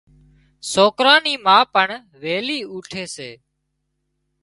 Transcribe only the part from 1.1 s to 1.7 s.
ني ما